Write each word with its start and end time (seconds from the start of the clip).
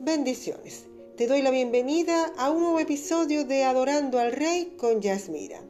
Bendiciones. 0.00 0.84
Te 1.16 1.26
doy 1.26 1.42
la 1.42 1.50
bienvenida 1.50 2.32
a 2.38 2.50
un 2.50 2.60
nuevo 2.60 2.78
episodio 2.78 3.44
de 3.44 3.64
Adorando 3.64 4.20
al 4.20 4.30
Rey 4.30 4.76
con 4.78 5.00
Yasmira. 5.00 5.60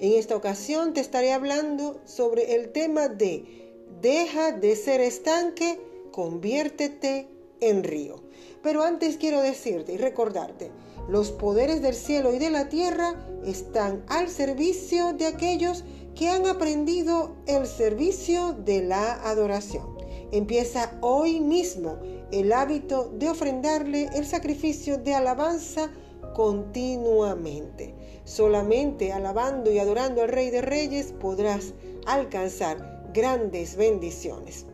En 0.00 0.12
esta 0.14 0.34
ocasión 0.34 0.92
te 0.92 1.00
estaré 1.00 1.32
hablando 1.32 2.00
sobre 2.04 2.56
el 2.56 2.72
tema 2.72 3.06
de 3.06 3.84
Deja 4.00 4.50
de 4.50 4.74
ser 4.74 5.00
estanque, 5.00 5.78
conviértete 6.10 7.28
en 7.60 7.84
río. 7.84 8.24
Pero 8.60 8.82
antes 8.82 9.18
quiero 9.18 9.40
decirte 9.40 9.92
y 9.92 9.98
recordarte, 9.98 10.72
los 11.08 11.30
poderes 11.30 11.80
del 11.80 11.94
cielo 11.94 12.34
y 12.34 12.40
de 12.40 12.50
la 12.50 12.68
tierra 12.68 13.14
están 13.44 14.04
al 14.08 14.28
servicio 14.28 15.12
de 15.12 15.26
aquellos 15.26 15.84
que 16.16 16.28
han 16.28 16.46
aprendido 16.46 17.36
el 17.46 17.68
servicio 17.68 18.52
de 18.52 18.82
la 18.82 19.12
adoración. 19.30 19.95
Empieza 20.36 20.92
hoy 21.00 21.40
mismo 21.40 21.96
el 22.30 22.52
hábito 22.52 23.10
de 23.14 23.30
ofrendarle 23.30 24.10
el 24.14 24.26
sacrificio 24.26 24.98
de 24.98 25.14
alabanza 25.14 25.90
continuamente. 26.34 27.94
Solamente 28.24 29.14
alabando 29.14 29.72
y 29.72 29.78
adorando 29.78 30.20
al 30.20 30.28
Rey 30.28 30.50
de 30.50 30.60
Reyes 30.60 31.14
podrás 31.18 31.72
alcanzar 32.04 33.10
grandes 33.14 33.76
bendiciones. 33.76 34.66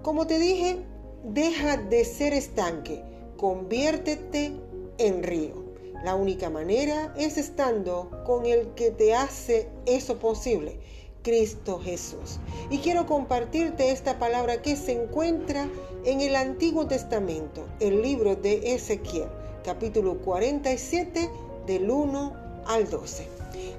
Como 0.00 0.26
te 0.26 0.38
dije, 0.38 0.78
deja 1.24 1.76
de 1.76 2.02
ser 2.06 2.32
estanque, 2.32 3.04
conviértete 3.36 4.52
en 4.96 5.22
río. 5.22 5.62
La 6.04 6.14
única 6.14 6.48
manera 6.48 7.12
es 7.18 7.36
estando 7.36 8.22
con 8.24 8.46
el 8.46 8.72
que 8.72 8.90
te 8.92 9.12
hace 9.12 9.68
eso 9.84 10.18
posible 10.18 10.80
Cristo 11.22 11.78
Jesús. 11.78 12.38
Y 12.70 12.78
quiero 12.78 13.06
compartirte 13.06 13.90
esta 13.90 14.18
palabra 14.18 14.62
que 14.62 14.76
se 14.76 14.92
encuentra 14.92 15.68
en 16.04 16.20
el 16.20 16.36
Antiguo 16.36 16.86
Testamento, 16.86 17.66
el 17.80 18.02
libro 18.02 18.36
de 18.36 18.74
Ezequiel, 18.74 19.28
capítulo 19.64 20.18
47, 20.18 21.30
del 21.66 21.90
1 21.90 22.32
al 22.66 22.88
12. 22.88 23.26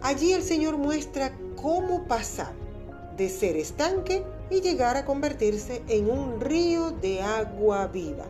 Allí 0.02 0.34
el 0.34 0.44
Señor 0.44 0.78
muestra 0.78 1.32
cómo 1.62 2.06
pasar 2.06 2.54
de 3.18 3.30
ser 3.30 3.58
estanque 3.58 4.24
y 4.50 4.62
llegar 4.62 4.98
a 4.98 5.06
convertirse 5.06 5.82
en 5.88 6.10
un 6.10 6.42
río 6.42 6.92
de 6.92 7.22
agua 7.22 7.88
viva. 7.88 8.26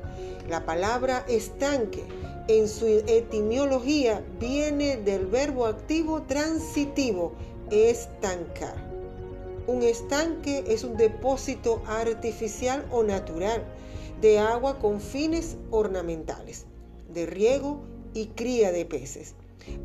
La 0.50 0.66
palabra 0.66 1.26
estanque 1.28 2.04
en 2.48 2.68
su 2.68 2.86
etimología 2.86 4.24
viene 4.40 4.98
del 4.98 5.28
verbo 5.28 5.66
activo 5.66 6.24
transitivo 6.24 7.34
estancar. 7.70 8.91
Un 9.68 9.84
estanque 9.84 10.64
es 10.68 10.84
un 10.84 10.98
depósito 10.98 11.84
artificial 11.86 12.88
o 12.92 13.04
natural 13.04 13.64
de 14.20 14.40
agua 14.40 14.80
con 14.80 15.00
fines 15.00 15.58
ornamentales, 15.70 16.66
de 17.14 17.26
riego 17.26 17.80
y 18.14 18.28
cría 18.28 18.72
de 18.72 18.86
peces. 18.86 19.36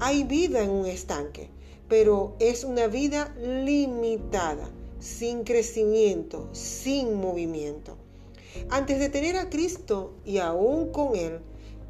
Hay 0.00 0.24
vida 0.24 0.62
en 0.62 0.70
un 0.70 0.86
estanque, 0.86 1.50
pero 1.88 2.36
es 2.38 2.64
una 2.64 2.86
vida 2.86 3.34
limitada, 3.38 4.68
sin 4.98 5.44
crecimiento, 5.44 6.48
sin 6.52 7.14
movimiento. 7.14 7.96
Antes 8.70 8.98
de 8.98 9.10
tener 9.10 9.36
a 9.36 9.50
Cristo 9.50 10.14
y 10.24 10.38
aún 10.38 10.90
con 10.90 11.14
Él, 11.16 11.40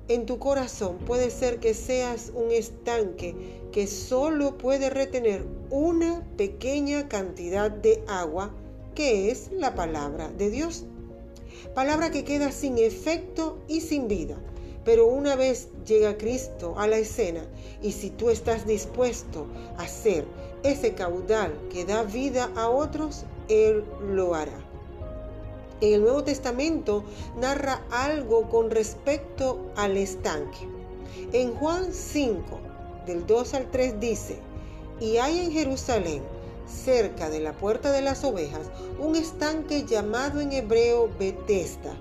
en 0.09 0.27
tu 0.27 0.39
corazón 0.39 0.99
puede 0.99 1.31
ser 1.31 1.59
que 1.59 1.75
seas 1.75 2.31
un 2.35 2.53
estanque 2.53 3.35
que 3.73 3.87
solo 3.87 4.57
puede 4.57 4.89
retener 4.91 5.45
una 5.71 6.25
pequeña 6.37 7.09
cantidad 7.09 7.71
de 7.71 8.03
agua, 8.07 8.55
que 8.95 9.31
es 9.31 9.51
la 9.53 9.75
palabra 9.75 10.31
de 10.31 10.51
Dios. 10.51 10.85
Palabra 11.75 12.11
que 12.11 12.25
queda 12.25 12.53
sin 12.53 12.79
efecto 12.79 13.59
y 13.69 13.81
sin 13.81 14.09
vida. 14.09 14.37
Pero 14.85 15.09
una 15.09 15.35
vez 15.35 15.69
llega 15.85 16.17
Cristo 16.17 16.75
a 16.79 16.87
la 16.87 16.99
escena 16.99 17.45
y 17.83 17.91
si 17.91 18.11
tú 18.11 18.31
estás 18.31 18.67
dispuesto 18.67 19.49
a 19.77 19.89
ser 19.89 20.25
ese 20.63 20.95
caudal 20.95 21.53
que 21.71 21.85
da 21.85 22.05
vida 22.05 22.51
a 22.55 22.69
otros, 22.69 23.25
Él 23.49 23.85
lo 24.01 24.35
hará 24.37 24.66
en 25.81 25.95
el 25.95 26.03
Nuevo 26.03 26.25
Testamento 26.25 27.05
narra 27.39 27.85
algo 27.91 28.49
con 28.49 28.71
respecto 28.71 29.61
al 29.77 29.97
estanque. 29.97 30.69
En 31.33 31.55
Juan 31.55 31.93
5, 31.93 32.43
del 33.07 33.27
2 33.27 33.55
al 33.55 33.71
3 33.71 34.01
dice, 34.01 34.39
y 35.01 35.19
hay 35.19 35.39
en 35.39 35.53
Jerusalén, 35.53 36.23
cerca 36.67 37.31
de 37.31 37.41
la 37.41 37.53
puerta 37.53 37.93
de 37.93 38.03
las 38.03 38.25
ovejas, 38.25 38.71
un 38.99 39.17
estanque 39.17 39.85
llamado 39.85 40.41
en 40.41 40.53
hebreo 40.53 41.09
Betesda, 41.19 41.95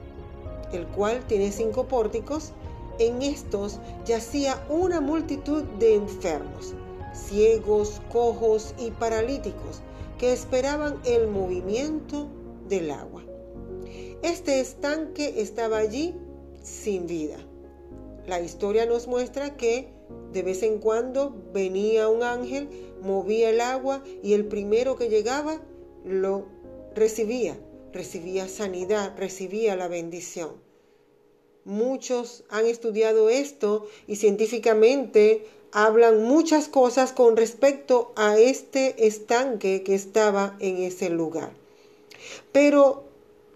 el 0.71 0.87
cual 0.87 1.25
tiene 1.27 1.51
cinco 1.51 1.87
pórticos. 1.87 2.51
En 2.97 3.21
estos 3.21 3.79
yacía 4.05 4.65
una 4.69 5.01
multitud 5.01 5.63
de 5.79 5.95
enfermos, 5.95 6.73
ciegos, 7.13 8.01
cojos 8.11 8.73
y 8.77 8.91
paralíticos, 8.91 9.81
que 10.17 10.31
esperaban 10.31 10.97
el 11.03 11.27
movimiento 11.27 12.27
del 12.69 12.91
agua. 12.91 13.24
Este 14.21 14.59
estanque 14.59 15.41
estaba 15.41 15.77
allí 15.77 16.15
sin 16.63 17.07
vida. 17.07 17.37
La 18.27 18.41
historia 18.41 18.85
nos 18.85 19.07
muestra 19.07 19.55
que 19.55 19.95
de 20.31 20.43
vez 20.43 20.63
en 20.63 20.79
cuando 20.79 21.35
venía 21.53 22.09
un 22.09 22.23
ángel, 22.23 22.69
movía 23.01 23.49
el 23.49 23.61
agua 23.61 24.03
y 24.21 24.33
el 24.33 24.45
primero 24.45 24.97
que 24.97 25.09
llegaba 25.09 25.61
lo 26.03 26.45
recibía, 26.93 27.57
recibía 27.93 28.47
sanidad, 28.47 29.13
recibía 29.17 29.75
la 29.75 29.87
bendición. 29.87 30.51
Muchos 31.63 32.43
han 32.49 32.65
estudiado 32.67 33.29
esto 33.29 33.87
y 34.07 34.17
científicamente 34.17 35.47
hablan 35.71 36.23
muchas 36.23 36.67
cosas 36.67 37.11
con 37.11 37.35
respecto 37.37 38.11
a 38.15 38.37
este 38.37 39.07
estanque 39.07 39.83
que 39.83 39.95
estaba 39.95 40.57
en 40.59 40.77
ese 40.77 41.09
lugar. 41.09 41.51
Pero 42.51 43.04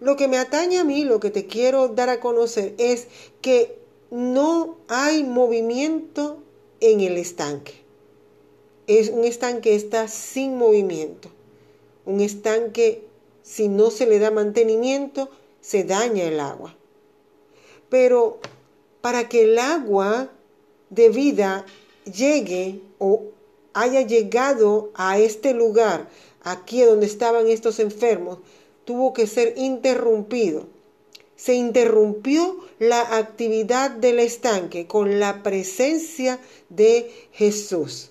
lo 0.00 0.16
que 0.16 0.28
me 0.28 0.38
atañe 0.38 0.78
a 0.78 0.84
mí, 0.84 1.04
lo 1.04 1.20
que 1.20 1.30
te 1.30 1.46
quiero 1.46 1.88
dar 1.88 2.08
a 2.08 2.20
conocer 2.20 2.74
es 2.78 3.06
que 3.42 3.78
no 4.10 4.78
hay 4.88 5.24
movimiento 5.24 6.42
en 6.80 7.00
el 7.00 7.16
estanque. 7.16 7.74
Es 8.86 9.10
un 9.10 9.24
estanque 9.24 9.70
que 9.70 9.74
está 9.76 10.08
sin 10.08 10.56
movimiento. 10.56 11.30
Un 12.06 12.20
estanque, 12.20 13.04
si 13.42 13.68
no 13.68 13.90
se 13.90 14.06
le 14.06 14.18
da 14.18 14.30
mantenimiento, 14.30 15.28
se 15.60 15.84
daña 15.84 16.24
el 16.24 16.40
agua. 16.40 16.74
Pero 17.88 18.40
para 19.00 19.28
que 19.28 19.42
el 19.42 19.58
agua 19.58 20.30
de 20.88 21.10
vida 21.10 21.66
llegue 22.04 22.80
o 22.98 23.24
haya 23.74 24.00
llegado 24.00 24.90
a 24.94 25.18
este 25.18 25.54
lugar, 25.54 26.08
aquí 26.42 26.82
donde 26.82 27.06
estaban 27.06 27.46
estos 27.46 27.78
enfermos, 27.78 28.38
tuvo 28.90 29.12
que 29.12 29.28
ser 29.28 29.54
interrumpido. 29.56 30.66
Se 31.36 31.54
interrumpió 31.54 32.56
la 32.80 33.18
actividad 33.18 33.92
del 33.92 34.18
estanque 34.18 34.88
con 34.88 35.20
la 35.20 35.44
presencia 35.44 36.40
de 36.70 37.08
Jesús. 37.30 38.10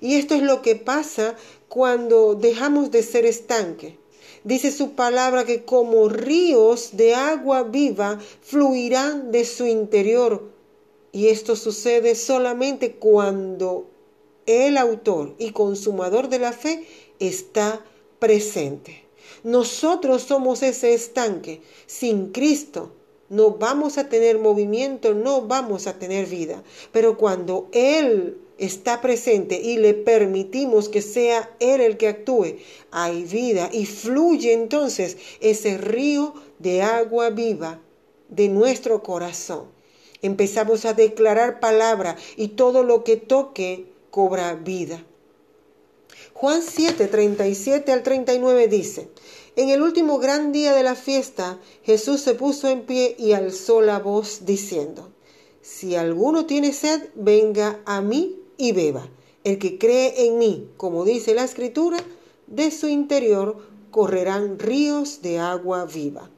Y 0.00 0.14
esto 0.14 0.34
es 0.34 0.40
lo 0.40 0.62
que 0.62 0.76
pasa 0.76 1.36
cuando 1.68 2.34
dejamos 2.34 2.90
de 2.90 3.02
ser 3.02 3.26
estanque. 3.26 3.98
Dice 4.44 4.72
su 4.72 4.92
palabra 4.92 5.44
que 5.44 5.64
como 5.64 6.08
ríos 6.08 6.96
de 6.96 7.14
agua 7.14 7.62
viva 7.62 8.18
fluirán 8.40 9.30
de 9.30 9.44
su 9.44 9.66
interior. 9.66 10.50
Y 11.12 11.26
esto 11.28 11.54
sucede 11.54 12.14
solamente 12.14 12.94
cuando 12.94 13.90
el 14.46 14.78
autor 14.78 15.34
y 15.38 15.50
consumador 15.50 16.30
de 16.30 16.38
la 16.38 16.52
fe 16.52 16.86
está 17.18 17.84
presente. 18.18 19.01
Nosotros 19.44 20.22
somos 20.22 20.62
ese 20.62 20.94
estanque. 20.94 21.62
Sin 21.86 22.32
Cristo 22.32 22.92
no 23.28 23.52
vamos 23.52 23.98
a 23.98 24.08
tener 24.08 24.38
movimiento, 24.38 25.14
no 25.14 25.42
vamos 25.42 25.86
a 25.86 25.98
tener 25.98 26.26
vida. 26.26 26.62
Pero 26.92 27.16
cuando 27.16 27.68
Él 27.72 28.36
está 28.58 29.00
presente 29.00 29.60
y 29.60 29.78
le 29.78 29.94
permitimos 29.94 30.88
que 30.88 31.02
sea 31.02 31.50
Él 31.58 31.80
el 31.80 31.96
que 31.96 32.08
actúe, 32.08 32.58
hay 32.90 33.24
vida 33.24 33.70
y 33.72 33.86
fluye 33.86 34.52
entonces 34.52 35.16
ese 35.40 35.78
río 35.78 36.34
de 36.58 36.82
agua 36.82 37.30
viva 37.30 37.80
de 38.28 38.48
nuestro 38.48 39.02
corazón. 39.02 39.66
Empezamos 40.22 40.84
a 40.84 40.92
declarar 40.92 41.58
palabra 41.58 42.16
y 42.36 42.48
todo 42.48 42.84
lo 42.84 43.02
que 43.02 43.16
toque 43.16 43.86
cobra 44.10 44.54
vida. 44.54 45.04
Juan 46.34 46.62
7, 46.62 47.08
37 47.08 47.92
al 47.92 48.02
39 48.02 48.68
dice, 48.68 49.08
en 49.54 49.68
el 49.68 49.82
último 49.82 50.18
gran 50.18 50.52
día 50.52 50.72
de 50.72 50.82
la 50.82 50.94
fiesta, 50.94 51.58
Jesús 51.82 52.20
se 52.22 52.34
puso 52.34 52.68
en 52.68 52.82
pie 52.82 53.14
y 53.18 53.32
alzó 53.32 53.82
la 53.82 53.98
voz 53.98 54.46
diciendo, 54.46 55.10
Si 55.60 55.94
alguno 55.94 56.46
tiene 56.46 56.72
sed, 56.72 57.10
venga 57.14 57.80
a 57.84 58.00
mí 58.00 58.36
y 58.56 58.72
beba. 58.72 59.08
El 59.44 59.58
que 59.58 59.76
cree 59.76 60.26
en 60.26 60.38
mí, 60.38 60.68
como 60.76 61.04
dice 61.04 61.34
la 61.34 61.44
escritura, 61.44 61.98
de 62.46 62.70
su 62.70 62.88
interior 62.88 63.58
correrán 63.90 64.58
ríos 64.58 65.20
de 65.20 65.38
agua 65.38 65.84
viva. 65.84 66.30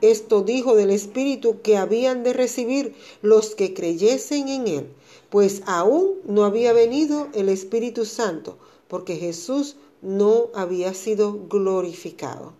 Esto 0.00 0.42
dijo 0.42 0.76
del 0.76 0.90
Espíritu 0.90 1.60
que 1.60 1.76
habían 1.76 2.22
de 2.22 2.32
recibir 2.32 2.94
los 3.20 3.56
que 3.56 3.74
creyesen 3.74 4.48
en 4.48 4.68
Él, 4.68 4.86
pues 5.28 5.62
aún 5.66 6.14
no 6.24 6.44
había 6.44 6.72
venido 6.72 7.26
el 7.34 7.48
Espíritu 7.48 8.04
Santo, 8.04 8.58
porque 8.86 9.16
Jesús 9.16 9.76
no 10.02 10.48
había 10.54 10.94
sido 10.94 11.46
glorificado. 11.48 12.52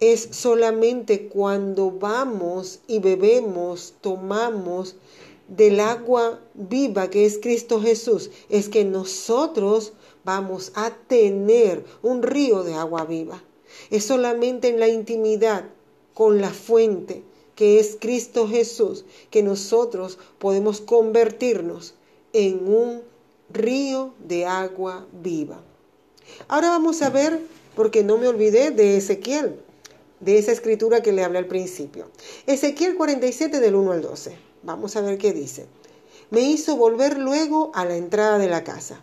Es 0.00 0.28
solamente 0.32 1.28
cuando 1.28 1.90
vamos 1.90 2.80
y 2.86 2.98
bebemos, 2.98 3.94
tomamos 4.00 4.96
del 5.48 5.80
agua 5.80 6.40
viva 6.54 7.08
que 7.08 7.24
es 7.24 7.38
Cristo 7.38 7.80
Jesús, 7.80 8.30
es 8.48 8.68
que 8.68 8.84
nosotros 8.84 9.92
vamos 10.24 10.72
a 10.74 10.90
tener 10.90 11.84
un 12.02 12.22
río 12.22 12.62
de 12.62 12.74
agua 12.74 13.04
viva. 13.04 13.42
Es 13.90 14.04
solamente 14.04 14.68
en 14.68 14.80
la 14.80 14.88
intimidad 14.88 15.64
con 16.14 16.40
la 16.40 16.50
fuente 16.50 17.22
que 17.54 17.80
es 17.80 17.96
Cristo 17.98 18.46
Jesús 18.46 19.04
que 19.30 19.42
nosotros 19.42 20.18
podemos 20.38 20.80
convertirnos 20.80 21.94
en 22.32 22.68
un 22.68 23.02
río 23.50 24.12
de 24.18 24.44
agua 24.44 25.06
viva. 25.12 25.62
Ahora 26.48 26.68
vamos 26.70 27.02
a 27.02 27.10
ver, 27.10 27.40
porque 27.74 28.04
no 28.04 28.18
me 28.18 28.28
olvidé 28.28 28.70
de 28.70 28.96
Ezequiel, 28.96 29.60
de 30.20 30.38
esa 30.38 30.52
escritura 30.52 31.02
que 31.02 31.12
le 31.12 31.24
hablé 31.24 31.38
al 31.38 31.46
principio. 31.46 32.08
Ezequiel 32.46 32.96
47 32.96 33.60
del 33.60 33.74
1 33.74 33.92
al 33.92 34.02
12. 34.02 34.36
Vamos 34.62 34.96
a 34.96 35.00
ver 35.00 35.18
qué 35.18 35.32
dice. 35.32 35.66
Me 36.30 36.40
hizo 36.40 36.76
volver 36.76 37.18
luego 37.18 37.70
a 37.74 37.84
la 37.84 37.96
entrada 37.96 38.38
de 38.38 38.48
la 38.48 38.64
casa. 38.64 39.00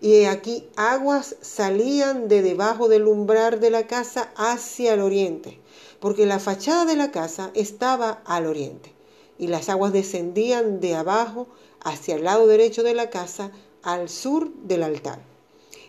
Y 0.00 0.24
aquí 0.24 0.68
aguas 0.76 1.36
salían 1.40 2.28
de 2.28 2.42
debajo 2.42 2.88
del 2.88 3.06
umbral 3.06 3.60
de 3.60 3.70
la 3.70 3.86
casa 3.86 4.30
hacia 4.36 4.94
el 4.94 5.00
oriente, 5.00 5.60
porque 6.00 6.26
la 6.26 6.38
fachada 6.38 6.84
de 6.84 6.96
la 6.96 7.10
casa 7.10 7.50
estaba 7.54 8.22
al 8.24 8.46
oriente. 8.46 8.92
Y 9.38 9.48
las 9.48 9.68
aguas 9.68 9.92
descendían 9.92 10.80
de 10.80 10.94
abajo 10.94 11.46
hacia 11.80 12.16
el 12.16 12.24
lado 12.24 12.46
derecho 12.46 12.82
de 12.82 12.94
la 12.94 13.10
casa, 13.10 13.52
al 13.82 14.08
sur 14.08 14.50
del 14.64 14.82
altar 14.82 15.35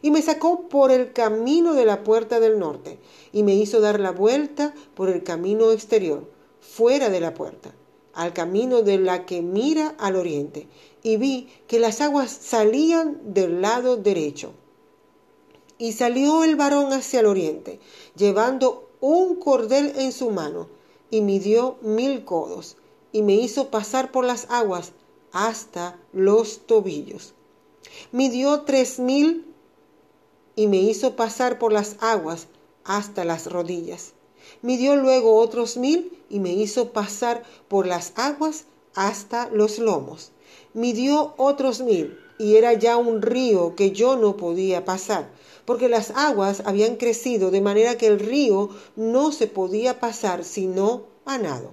y 0.02 0.12
me 0.12 0.22
sacó 0.22 0.68
por 0.70 0.92
el 0.92 1.14
camino 1.14 1.74
de 1.74 1.86
la 1.86 2.04
puerta 2.04 2.40
del 2.40 2.60
norte, 2.60 3.00
y 3.32 3.44
me 3.44 3.56
hizo 3.56 3.80
dar 3.80 4.00
la 4.00 4.12
vuelta 4.12 4.74
por 4.96 5.10
el 5.10 5.24
camino 5.24 5.72
exterior, 5.72 6.30
fuera 6.62 7.10
de 7.10 7.20
la 7.20 7.34
puerta, 7.34 7.74
al 8.14 8.34
camino 8.34 8.82
de 8.82 8.98
la 8.98 9.26
que 9.26 9.42
mira 9.42 9.96
al 10.00 10.16
oriente, 10.16 10.68
y 11.04 11.18
vi 11.18 11.48
que 11.68 11.80
las 11.80 12.02
aguas 12.02 12.32
salían 12.32 13.34
del 13.34 13.62
lado 13.62 13.98
derecho. 13.98 14.52
Y 15.78 15.94
salió 15.94 16.44
el 16.44 16.56
varón 16.56 16.92
hacia 16.94 17.20
el 17.20 17.28
oriente, 17.28 17.80
llevando 18.16 18.90
un 19.00 19.36
cordel 19.36 19.94
en 19.98 20.12
su 20.12 20.32
mano, 20.32 20.68
y 21.10 21.22
midió 21.22 21.78
mil 21.82 22.26
codos, 22.26 22.78
y 23.12 23.22
me 23.22 23.34
hizo 23.34 23.70
pasar 23.70 24.12
por 24.12 24.26
las 24.26 24.48
aguas 24.50 24.92
hasta 25.32 26.00
los 26.14 26.66
tobillos. 26.66 27.34
Midió 28.12 28.62
tres 28.62 29.00
mil 29.00 29.47
y 30.58 30.68
me 30.68 30.78
hizo 30.78 31.16
pasar 31.16 31.60
por 31.60 31.72
las 31.72 31.96
aguas 32.02 32.48
hasta 32.84 33.24
las 33.24 33.50
rodillas. 33.50 34.14
Midió 34.62 34.96
luego 34.96 35.36
otros 35.36 35.78
mil 35.78 36.12
y 36.30 36.40
me 36.40 36.52
hizo 36.52 36.92
pasar 36.92 37.44
por 37.68 37.86
las 37.86 38.12
aguas 38.16 38.66
hasta 38.96 39.50
los 39.50 39.78
lomos. 39.78 40.32
Midió 40.74 41.36
otros 41.38 41.82
mil 41.82 42.18
y 42.40 42.56
era 42.56 42.74
ya 42.74 42.98
un 42.98 43.22
río 43.22 43.76
que 43.76 43.92
yo 43.92 44.16
no 44.16 44.36
podía 44.36 44.84
pasar, 44.84 45.30
porque 45.66 45.90
las 45.90 46.12
aguas 46.12 46.64
habían 46.66 46.96
crecido 46.96 47.52
de 47.52 47.62
manera 47.62 47.98
que 47.98 48.08
el 48.08 48.20
río 48.20 48.70
no 48.96 49.32
se 49.32 49.46
podía 49.46 50.00
pasar 50.00 50.44
sino 50.44 51.04
a 51.26 51.38
nado. 51.38 51.72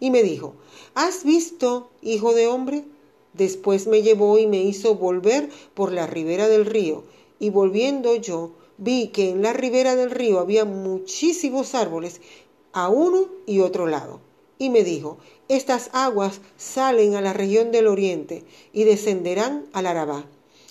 Y 0.00 0.10
me 0.10 0.22
dijo, 0.22 0.54
¿has 0.94 1.24
visto, 1.24 1.90
hijo 2.00 2.32
de 2.32 2.46
hombre? 2.46 2.84
Después 3.34 3.86
me 3.86 4.02
llevó 4.02 4.38
y 4.38 4.46
me 4.46 4.62
hizo 4.62 4.94
volver 4.94 5.50
por 5.74 5.92
la 5.92 6.06
ribera 6.06 6.48
del 6.48 6.64
río, 6.64 7.04
y 7.38 7.50
volviendo 7.50 8.16
yo 8.16 8.52
vi 8.76 9.08
que 9.08 9.30
en 9.30 9.42
la 9.42 9.52
ribera 9.52 9.96
del 9.96 10.10
río 10.10 10.38
había 10.38 10.64
muchísimos 10.64 11.74
árboles 11.74 12.20
a 12.72 12.88
uno 12.88 13.28
y 13.46 13.60
otro 13.60 13.86
lado. 13.86 14.20
Y 14.58 14.70
me 14.70 14.84
dijo, 14.84 15.18
estas 15.48 15.90
aguas 15.92 16.40
salen 16.56 17.14
a 17.14 17.20
la 17.20 17.32
región 17.32 17.70
del 17.70 17.86
oriente 17.86 18.44
y 18.72 18.84
descenderán 18.84 19.66
al 19.72 19.86
Arabá, 19.86 20.26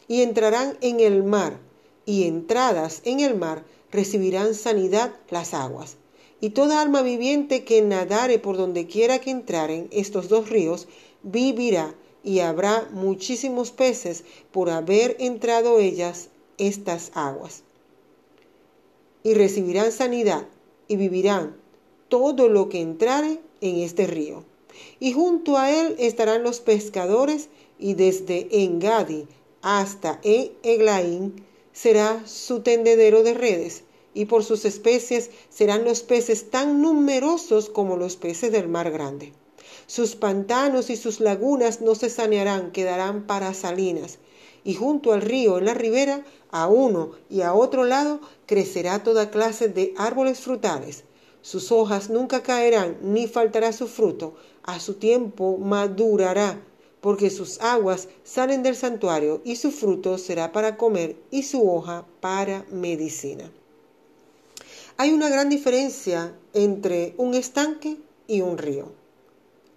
y 0.07 0.21
entrarán 0.21 0.77
en 0.81 0.99
el 0.99 1.23
mar, 1.23 1.59
y 2.05 2.23
entradas 2.23 3.01
en 3.05 3.19
el 3.19 3.35
mar 3.35 3.63
recibirán 3.91 4.53
sanidad 4.55 5.13
las 5.29 5.53
aguas. 5.53 5.97
Y 6.41 6.49
toda 6.49 6.81
alma 6.81 7.01
viviente 7.01 7.63
que 7.63 7.81
nadare 7.81 8.39
por 8.39 8.57
donde 8.57 8.87
quiera 8.87 9.19
que 9.19 9.31
entraren 9.31 9.87
estos 9.91 10.27
dos 10.27 10.49
ríos, 10.49 10.87
vivirá, 11.21 11.95
y 12.23 12.39
habrá 12.39 12.87
muchísimos 12.91 13.71
peces 13.71 14.23
por 14.51 14.69
haber 14.69 15.17
entrado 15.19 15.79
ellas 15.79 16.29
estas 16.57 17.11
aguas. 17.13 17.63
Y 19.23 19.33
recibirán 19.33 19.91
sanidad 19.91 20.47
y 20.87 20.97
vivirán 20.97 21.55
todo 22.09 22.49
lo 22.49 22.69
que 22.69 22.81
entrare 22.81 23.39
en 23.61 23.77
este 23.77 24.07
río. 24.07 24.43
Y 24.99 25.13
junto 25.13 25.57
a 25.57 25.71
él 25.71 25.95
estarán 25.99 26.43
los 26.43 26.59
pescadores 26.59 27.49
y 27.79 27.93
desde 27.93 28.47
Engadi 28.63 29.27
hasta 29.61 30.19
en 30.23 30.51
Eglaín 30.63 31.43
será 31.71 32.21
su 32.27 32.61
tendedero 32.61 33.23
de 33.23 33.33
redes 33.33 33.83
y 34.13 34.25
por 34.25 34.43
sus 34.43 34.65
especies 34.65 35.31
serán 35.49 35.85
los 35.85 36.03
peces 36.03 36.49
tan 36.51 36.81
numerosos 36.81 37.69
como 37.69 37.97
los 37.97 38.15
peces 38.15 38.51
del 38.51 38.67
mar 38.67 38.91
grande. 38.91 39.33
Sus 39.87 40.15
pantanos 40.15 40.89
y 40.89 40.95
sus 40.95 41.19
lagunas 41.19 41.81
no 41.81 41.95
se 41.95 42.09
sanearán, 42.09 42.71
quedarán 42.71 43.25
para 43.25 43.53
salinas, 43.53 44.19
y 44.63 44.75
junto 44.75 45.13
al 45.13 45.21
río 45.21 45.57
en 45.57 45.65
la 45.65 45.73
ribera, 45.73 46.23
a 46.51 46.67
uno 46.67 47.11
y 47.29 47.41
a 47.41 47.53
otro 47.53 47.85
lado, 47.85 48.19
crecerá 48.45 49.03
toda 49.03 49.31
clase 49.31 49.67
de 49.67 49.93
árboles 49.97 50.39
frutales. 50.39 51.03
Sus 51.41 51.71
hojas 51.71 52.09
nunca 52.09 52.43
caerán, 52.43 52.97
ni 53.01 53.27
faltará 53.27 53.73
su 53.73 53.87
fruto. 53.87 54.35
A 54.63 54.79
su 54.79 54.93
tiempo 54.93 55.57
madurará, 55.57 56.61
porque 57.01 57.29
sus 57.29 57.59
aguas 57.59 58.07
salen 58.23 58.63
del 58.63 58.77
santuario, 58.77 59.41
y 59.43 59.57
su 59.57 59.71
fruto 59.71 60.17
será 60.17 60.53
para 60.53 60.77
comer, 60.77 61.17
y 61.31 61.43
su 61.43 61.69
hoja 61.69 62.05
para 62.21 62.65
medicina. 62.71 63.51
Hay 64.95 65.11
una 65.11 65.27
gran 65.27 65.49
diferencia 65.49 66.33
entre 66.53 67.13
un 67.17 67.33
estanque 67.33 67.97
y 68.27 68.41
un 68.41 68.57
río. 68.57 68.91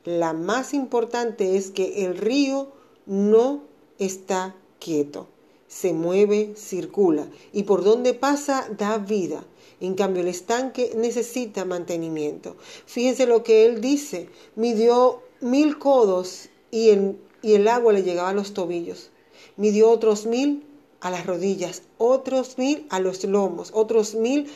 La 0.04 0.34
más 0.34 0.72
importante 0.72 1.56
es 1.56 1.70
que 1.70 2.04
el 2.04 2.16
río 2.16 2.68
no 3.06 3.62
está 3.98 4.54
quieto, 4.78 5.28
se 5.68 5.92
mueve, 5.92 6.54
circula 6.56 7.28
y 7.52 7.64
por 7.64 7.84
donde 7.84 8.14
pasa 8.14 8.68
da 8.76 8.98
vida. 8.98 9.44
En 9.80 9.94
cambio, 9.94 10.22
el 10.22 10.28
estanque 10.28 10.92
necesita 10.96 11.64
mantenimiento. 11.64 12.56
Fíjense 12.86 13.26
lo 13.26 13.42
que 13.42 13.66
él 13.66 13.80
dice, 13.80 14.28
midió 14.54 15.22
mil 15.40 15.78
codos 15.78 16.48
y 16.70 16.90
el, 16.90 17.18
y 17.42 17.54
el 17.54 17.68
agua 17.68 17.92
le 17.92 18.02
llegaba 18.02 18.30
a 18.30 18.34
los 18.34 18.54
tobillos. 18.54 19.10
Midió 19.56 19.90
otros 19.90 20.24
mil 20.26 20.66
a 21.00 21.10
las 21.10 21.26
rodillas, 21.26 21.82
otros 21.98 22.56
mil 22.58 22.86
a 22.88 23.00
los 23.00 23.22
lomos, 23.24 23.70
otros 23.74 24.14
mil 24.14 24.50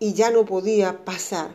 y 0.00 0.14
ya 0.14 0.30
no 0.30 0.44
podía 0.44 1.04
pasar. 1.04 1.54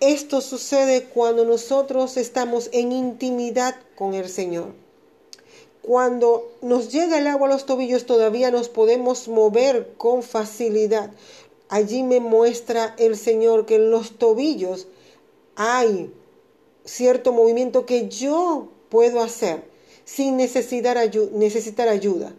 Esto 0.00 0.40
sucede 0.40 1.04
cuando 1.04 1.44
nosotros 1.44 2.16
estamos 2.16 2.68
en 2.72 2.92
intimidad 2.92 3.76
con 3.96 4.12
el 4.12 4.28
Señor. 4.28 4.83
Cuando 5.86 6.50
nos 6.62 6.90
llega 6.90 7.18
el 7.18 7.26
agua 7.26 7.46
a 7.46 7.50
los 7.50 7.66
tobillos 7.66 8.06
todavía 8.06 8.50
nos 8.50 8.70
podemos 8.70 9.28
mover 9.28 9.92
con 9.98 10.22
facilidad. 10.22 11.10
Allí 11.68 12.02
me 12.02 12.20
muestra 12.20 12.94
el 12.96 13.18
Señor 13.18 13.66
que 13.66 13.74
en 13.74 13.90
los 13.90 14.16
tobillos 14.16 14.86
hay 15.56 16.10
cierto 16.86 17.34
movimiento 17.34 17.84
que 17.84 18.08
yo 18.08 18.68
puedo 18.88 19.20
hacer 19.20 19.62
sin 20.06 20.38
necesitar, 20.38 20.96
necesitar 21.32 21.88
ayuda. 21.88 22.32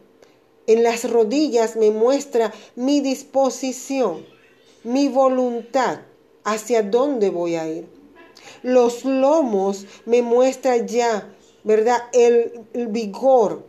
En 0.66 0.82
las 0.82 1.08
rodillas 1.08 1.76
me 1.76 1.92
muestra 1.92 2.52
mi 2.76 3.00
disposición, 3.00 4.26
mi 4.84 5.08
voluntad 5.08 6.00
hacia 6.44 6.82
dónde 6.82 7.30
voy 7.30 7.58
a 7.58 7.68
ir. 7.70 7.86
Los 8.64 9.06
lomos 9.06 9.86
me 10.08 10.24
muestra 10.24 10.78
ya 10.78 11.32
¿verdad? 11.66 12.04
El, 12.14 12.68
vigor, 12.90 13.66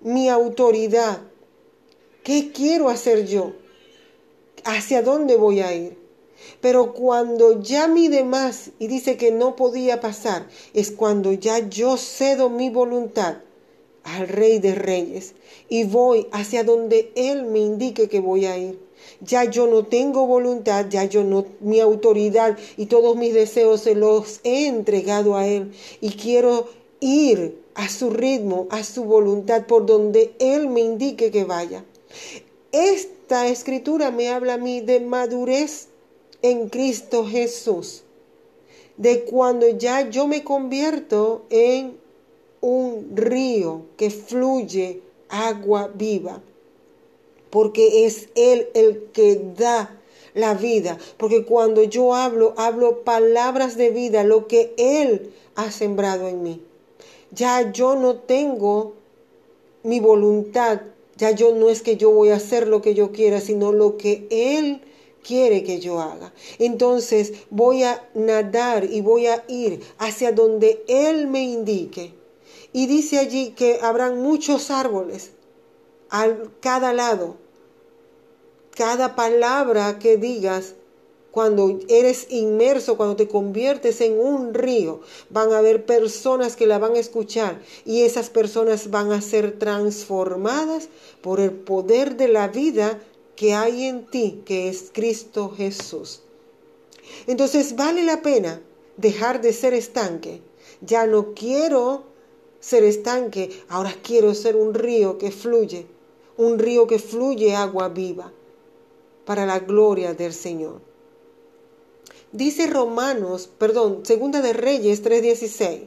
mi 0.00 0.28
autoridad. 0.30 1.20
¿Qué 2.22 2.52
quiero 2.52 2.88
hacer 2.88 3.26
yo? 3.26 3.52
¿Hacia 4.64 5.02
dónde 5.02 5.36
voy 5.36 5.60
a 5.60 5.74
ir? 5.74 5.98
Pero 6.60 6.94
cuando 6.94 7.60
ya 7.60 7.88
mide 7.88 8.24
más 8.24 8.70
y 8.78 8.86
dice 8.86 9.16
que 9.16 9.32
no 9.32 9.56
podía 9.56 10.00
pasar, 10.00 10.46
es 10.72 10.90
cuando 10.92 11.32
ya 11.32 11.58
yo 11.68 11.96
cedo 11.96 12.48
mi 12.48 12.70
voluntad 12.70 13.38
al 14.04 14.28
Rey 14.28 14.58
de 14.60 14.74
Reyes 14.74 15.34
y 15.68 15.84
voy 15.84 16.28
hacia 16.30 16.62
donde 16.62 17.12
Él 17.16 17.44
me 17.46 17.58
indique 17.58 18.08
que 18.08 18.20
voy 18.20 18.46
a 18.46 18.56
ir. 18.56 18.78
Ya 19.20 19.44
yo 19.44 19.66
no 19.66 19.84
tengo 19.86 20.26
voluntad, 20.26 20.86
ya 20.88 21.04
yo 21.04 21.24
no, 21.24 21.46
mi 21.60 21.80
autoridad 21.80 22.56
y 22.76 22.86
todos 22.86 23.16
mis 23.16 23.34
deseos 23.34 23.80
se 23.80 23.94
los 23.94 24.40
he 24.44 24.66
entregado 24.66 25.36
a 25.36 25.46
Él 25.46 25.72
y 26.00 26.10
quiero 26.10 26.68
ir 27.04 27.62
a 27.74 27.90
su 27.90 28.08
ritmo, 28.08 28.66
a 28.70 28.82
su 28.82 29.04
voluntad, 29.04 29.66
por 29.66 29.84
donde 29.84 30.34
Él 30.38 30.68
me 30.68 30.80
indique 30.80 31.30
que 31.30 31.44
vaya. 31.44 31.84
Esta 32.72 33.46
escritura 33.46 34.10
me 34.10 34.30
habla 34.30 34.54
a 34.54 34.58
mí 34.58 34.80
de 34.80 35.00
madurez 35.00 35.88
en 36.40 36.70
Cristo 36.70 37.26
Jesús, 37.26 38.04
de 38.96 39.24
cuando 39.24 39.68
ya 39.68 40.08
yo 40.08 40.26
me 40.26 40.44
convierto 40.44 41.44
en 41.50 41.98
un 42.62 43.14
río 43.14 43.82
que 43.98 44.08
fluye 44.08 45.02
agua 45.28 45.90
viva, 45.94 46.40
porque 47.50 48.06
es 48.06 48.30
Él 48.34 48.68
el 48.72 49.10
que 49.12 49.42
da 49.56 50.00
la 50.32 50.54
vida, 50.54 50.96
porque 51.18 51.44
cuando 51.44 51.82
yo 51.82 52.14
hablo, 52.14 52.54
hablo 52.56 53.04
palabras 53.04 53.76
de 53.76 53.90
vida, 53.90 54.24
lo 54.24 54.48
que 54.48 54.72
Él 54.78 55.34
ha 55.54 55.70
sembrado 55.70 56.28
en 56.28 56.42
mí. 56.42 56.62
Ya 57.34 57.72
yo 57.72 57.96
no 57.96 58.16
tengo 58.16 58.94
mi 59.82 60.00
voluntad, 60.00 60.80
ya 61.16 61.30
yo 61.30 61.54
no 61.54 61.68
es 61.70 61.82
que 61.82 61.96
yo 61.96 62.10
voy 62.10 62.30
a 62.30 62.36
hacer 62.36 62.68
lo 62.68 62.80
que 62.80 62.94
yo 62.94 63.12
quiera, 63.12 63.40
sino 63.40 63.72
lo 63.72 63.96
que 63.96 64.26
Él 64.30 64.82
quiere 65.24 65.64
que 65.64 65.80
yo 65.80 66.00
haga. 66.00 66.32
Entonces 66.58 67.32
voy 67.50 67.82
a 67.82 68.08
nadar 68.14 68.84
y 68.84 69.00
voy 69.00 69.26
a 69.26 69.44
ir 69.48 69.80
hacia 69.98 70.32
donde 70.32 70.84
Él 70.86 71.26
me 71.26 71.42
indique. 71.42 72.14
Y 72.72 72.86
dice 72.86 73.18
allí 73.18 73.50
que 73.50 73.78
habrán 73.82 74.20
muchos 74.20 74.70
árboles 74.70 75.32
a 76.10 76.28
cada 76.60 76.92
lado. 76.92 77.36
Cada 78.76 79.14
palabra 79.14 79.98
que 79.98 80.16
digas 80.16 80.74
cuando 81.34 81.80
eres 81.88 82.28
inmerso, 82.30 82.96
cuando 82.96 83.16
te 83.16 83.26
conviertes 83.26 84.00
en 84.00 84.20
un 84.20 84.54
río, 84.54 85.00
van 85.30 85.52
a 85.52 85.58
haber 85.58 85.84
personas 85.84 86.54
que 86.54 86.68
la 86.68 86.78
van 86.78 86.94
a 86.94 87.00
escuchar 87.00 87.60
y 87.84 88.02
esas 88.02 88.30
personas 88.30 88.92
van 88.92 89.10
a 89.10 89.20
ser 89.20 89.58
transformadas 89.58 90.88
por 91.22 91.40
el 91.40 91.50
poder 91.50 92.16
de 92.16 92.28
la 92.28 92.46
vida 92.46 93.00
que 93.34 93.52
hay 93.52 93.86
en 93.86 94.06
ti, 94.06 94.42
que 94.44 94.68
es 94.68 94.90
Cristo 94.92 95.52
Jesús. 95.56 96.22
Entonces 97.26 97.74
vale 97.74 98.04
la 98.04 98.22
pena 98.22 98.60
dejar 98.96 99.40
de 99.40 99.52
ser 99.52 99.74
estanque. 99.74 100.40
Ya 100.82 101.08
no 101.08 101.34
quiero 101.34 102.04
ser 102.60 102.84
estanque, 102.84 103.50
ahora 103.68 103.92
quiero 104.04 104.34
ser 104.34 104.54
un 104.54 104.72
río 104.72 105.18
que 105.18 105.32
fluye, 105.32 105.88
un 106.36 106.60
río 106.60 106.86
que 106.86 107.00
fluye 107.00 107.56
agua 107.56 107.88
viva 107.88 108.32
para 109.24 109.46
la 109.46 109.58
gloria 109.58 110.14
del 110.14 110.32
Señor. 110.32 110.93
Dice 112.34 112.66
Romanos, 112.66 113.48
perdón, 113.58 114.00
Segunda 114.04 114.42
de 114.42 114.52
Reyes 114.52 115.04
3:16. 115.04 115.82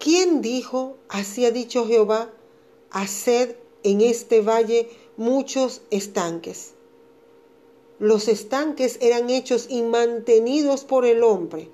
¿Quién 0.00 0.42
dijo, 0.42 0.96
así 1.08 1.46
ha 1.46 1.52
dicho 1.52 1.86
Jehová, 1.86 2.32
haced 2.90 3.54
en 3.84 4.00
este 4.00 4.40
valle 4.40 4.88
muchos 5.16 5.82
estanques? 5.92 6.72
Los 8.00 8.26
estanques 8.26 8.98
eran 9.00 9.30
hechos 9.30 9.66
y 9.68 9.82
mantenidos 9.82 10.82
por 10.82 11.06
el 11.06 11.22
hombre, 11.22 11.68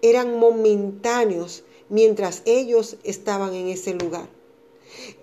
eran 0.00 0.38
momentáneos, 0.38 1.62
mientras 1.90 2.40
ellos 2.46 2.96
estaban 3.04 3.52
en 3.52 3.68
ese 3.68 3.92
lugar. 3.92 4.30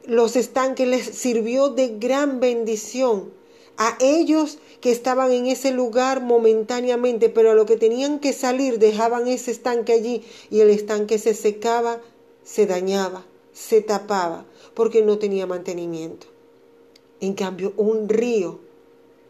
Los 0.05 0.35
estanques 0.35 0.87
les 0.87 1.03
sirvió 1.03 1.69
de 1.69 1.97
gran 1.97 2.39
bendición 2.39 3.33
a 3.77 3.97
ellos 3.99 4.59
que 4.81 4.91
estaban 4.91 5.31
en 5.31 5.47
ese 5.47 5.71
lugar 5.71 6.21
momentáneamente, 6.21 7.29
pero 7.29 7.51
a 7.51 7.55
lo 7.55 7.65
que 7.65 7.77
tenían 7.77 8.19
que 8.19 8.33
salir 8.33 8.79
dejaban 8.79 9.27
ese 9.27 9.51
estanque 9.51 9.93
allí 9.93 10.23
y 10.49 10.59
el 10.59 10.69
estanque 10.69 11.17
se 11.17 11.33
secaba, 11.33 12.01
se 12.43 12.65
dañaba, 12.65 13.25
se 13.53 13.81
tapaba, 13.81 14.45
porque 14.73 15.01
no 15.01 15.17
tenía 15.17 15.47
mantenimiento. 15.47 16.27
En 17.21 17.33
cambio, 17.33 17.73
un 17.77 18.09
río, 18.09 18.59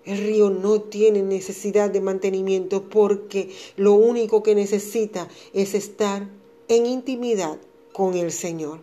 el 0.05 0.17
río 0.17 0.49
no 0.49 0.81
tiene 0.81 1.21
necesidad 1.21 1.89
de 1.89 2.01
mantenimiento 2.01 2.89
porque 2.89 3.51
lo 3.77 3.93
único 3.93 4.43
que 4.43 4.55
necesita 4.55 5.29
es 5.53 5.73
estar 5.73 6.27
en 6.67 6.85
intimidad 6.85 7.57
con 7.93 8.15
el 8.15 8.31
Señor. 8.31 8.79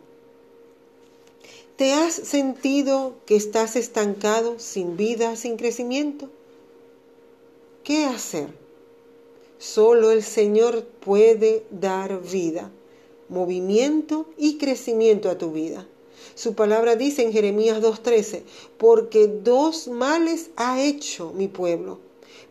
¿Te 1.81 1.95
has 1.95 2.13
sentido 2.13 3.15
que 3.25 3.37
estás 3.37 3.75
estancado, 3.75 4.59
sin 4.59 4.99
vida, 4.99 5.35
sin 5.35 5.57
crecimiento? 5.57 6.29
¿Qué 7.85 8.05
hacer? 8.05 8.49
Solo 9.57 10.11
el 10.11 10.23
Señor 10.23 10.85
puede 10.85 11.65
dar 11.71 12.21
vida, 12.21 12.71
movimiento 13.31 14.27
y 14.37 14.59
crecimiento 14.59 15.31
a 15.31 15.39
tu 15.39 15.53
vida. 15.53 15.89
Su 16.35 16.53
palabra 16.53 16.97
dice 16.97 17.23
en 17.23 17.33
Jeremías 17.33 17.81
2.13, 17.81 18.43
porque 18.77 19.27
dos 19.27 19.89
males 19.89 20.51
ha 20.57 20.83
hecho 20.83 21.33
mi 21.33 21.49
pueblo. 21.49 21.99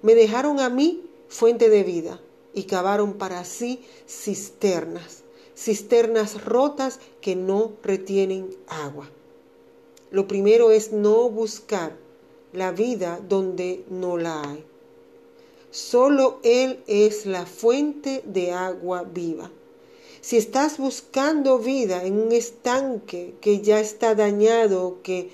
Me 0.02 0.16
dejaron 0.16 0.60
a 0.60 0.70
mí 0.70 1.04
fuente 1.28 1.70
de 1.70 1.84
vida 1.84 2.20
y 2.56 2.64
cavaron 2.64 3.14
para 3.14 3.46
sí 3.46 3.82
cisternas, 4.08 5.22
cisternas 5.56 6.44
rotas 6.46 7.00
que 7.22 7.36
no 7.36 7.74
retienen 7.84 8.50
agua. 8.66 9.12
Lo 10.12 10.28
primero 10.28 10.72
es 10.72 10.92
no 10.92 11.30
buscar 11.30 11.96
la 12.52 12.72
vida 12.72 13.20
donde 13.28 13.84
no 13.90 14.18
la 14.18 14.42
hay. 14.42 14.66
Solo 15.72 16.40
Él 16.42 16.80
es 16.88 17.28
la 17.28 17.46
fuente 17.46 18.24
de 18.26 18.52
agua 18.52 19.04
viva. 19.04 19.52
Si 20.22 20.36
estás 20.38 20.80
buscando 20.80 21.60
vida 21.60 22.04
en 22.04 22.20
un 22.20 22.32
estanque 22.32 23.36
que 23.40 23.62
ya 23.62 23.80
está 23.80 24.16
dañado, 24.16 24.98
que, 25.04 25.30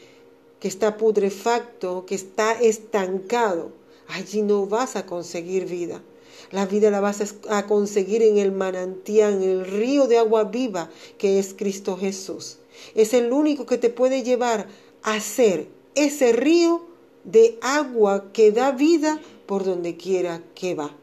que 0.59 0.67
está 0.67 0.97
putrefacto, 0.97 2.05
que 2.05 2.15
está 2.15 2.51
estancado, 2.51 3.71
allí 4.09 4.41
no 4.41 4.65
vas 4.65 4.97
a 4.97 5.05
conseguir 5.05 5.65
vida. 5.65 6.03
La 6.51 6.65
vida 6.65 6.91
la 6.91 6.99
vas 6.99 7.33
a 7.49 7.65
conseguir 7.65 8.21
en 8.21 8.37
el 8.37 8.51
manantial, 8.51 9.35
en 9.35 9.49
el 9.49 9.65
río 9.65 10.07
de 10.07 10.17
agua 10.17 10.43
viva 10.43 10.89
que 11.17 11.39
es 11.39 11.53
Cristo 11.53 11.97
Jesús. 11.97 12.57
Es 12.95 13.13
el 13.13 13.31
único 13.31 13.65
que 13.65 13.77
te 13.77 13.89
puede 13.89 14.23
llevar 14.23 14.67
a 15.03 15.19
ser 15.19 15.67
ese 15.95 16.31
río 16.33 16.85
de 17.23 17.57
agua 17.61 18.31
que 18.33 18.51
da 18.51 18.71
vida 18.71 19.19
por 19.45 19.63
donde 19.63 19.97
quiera 19.97 20.41
que 20.53 20.75
va. 20.75 20.95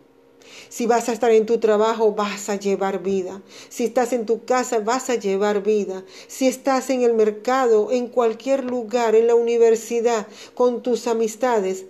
Si 0.69 0.87
vas 0.87 1.09
a 1.09 1.12
estar 1.12 1.31
en 1.31 1.47
tu 1.47 1.59
trabajo, 1.59 2.12
vas 2.12 2.49
a 2.49 2.57
llevar 2.57 3.02
vida. 3.02 3.43
Si 3.69 3.85
estás 3.85 4.12
en 4.12 4.26
tu 4.26 4.45
casa, 4.45 4.81
vas 4.81 5.11
a 5.11 5.14
llevar 5.14 5.62
vida. 5.62 6.05
Si 6.29 6.47
estás 6.47 6.91
en 6.91 7.02
el 7.02 7.14
mercado, 7.14 7.91
en 7.91 8.09
cualquier 8.09 8.64
lugar, 8.64 9.14
en 9.14 9.26
la 9.26 9.35
universidad, 9.35 10.26
con 10.55 10.83
tus 10.83 11.07
amistades, 11.07 11.87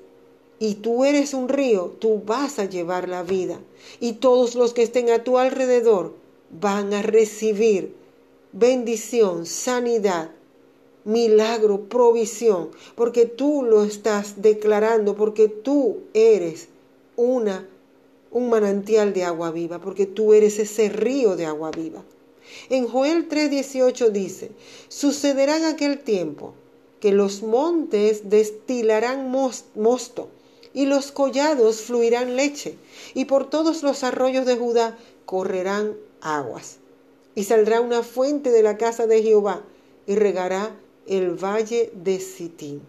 y 0.59 0.77
tú 0.77 1.05
eres 1.05 1.35
un 1.35 1.49
río, 1.49 1.97
tú 1.99 2.23
vas 2.25 2.61
a 2.61 2.67
llevar 2.67 3.09
la 3.09 3.25
vida. 3.25 3.59
Y 3.99 4.15
todos 4.15 4.55
los 4.55 4.75
que 4.75 4.83
estén 4.83 5.11
a 5.11 5.25
tu 5.25 5.39
alrededor 5.39 6.15
van 6.51 6.95
a 6.95 7.03
recibir 7.03 7.97
bendición, 8.53 9.47
sanidad, 9.47 10.31
milagro, 11.05 11.89
provisión, 11.89 12.71
porque 12.95 13.27
tú 13.27 13.63
lo 13.63 13.85
estás 13.85 14.41
declarando, 14.43 15.17
porque 15.17 15.49
tú 15.49 16.01
eres 16.15 16.69
una 17.17 17.69
un 18.33 18.49
manantial 18.49 19.13
de 19.13 19.25
agua 19.25 19.51
viva, 19.51 19.79
porque 19.79 20.07
tú 20.07 20.33
eres 20.33 20.59
ese 20.59 20.89
río 20.89 21.37
de 21.37 21.47
agua 21.47 21.71
viva. 21.71 22.03
En 22.71 22.89
Joel 22.89 23.29
3:18 23.29 24.11
dice, 24.11 24.51
sucederá 24.89 25.59
en 25.59 25.65
aquel 25.65 25.99
tiempo 25.99 26.55
que 27.01 27.13
los 27.13 27.43
montes 27.43 28.31
destilarán 28.31 29.31
mosto 29.31 30.29
y 30.75 30.87
los 30.87 31.13
collados 31.13 31.83
fluirán 31.83 32.37
leche, 32.37 32.77
y 33.15 33.27
por 33.27 33.51
todos 33.51 33.83
los 33.83 34.03
arroyos 34.05 34.47
de 34.47 34.57
Judá 34.57 34.97
correrán 35.27 35.97
aguas. 36.21 36.79
Y 37.35 37.45
saldrá 37.45 37.81
una 37.81 38.03
fuente 38.03 38.51
de 38.51 38.63
la 38.63 38.77
casa 38.77 39.07
de 39.07 39.23
Jehová, 39.23 39.65
y 40.07 40.17
regará 40.17 40.77
el 41.07 41.33
valle 41.43 41.91
de 41.95 42.21
Sitín. 42.21 42.83